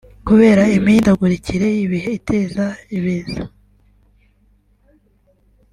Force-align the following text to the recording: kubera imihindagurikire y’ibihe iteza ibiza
kubera 0.27 0.63
imihindagurikire 0.77 1.67
y’ibihe 1.77 2.09
iteza 2.19 2.65
ibiza 2.97 3.41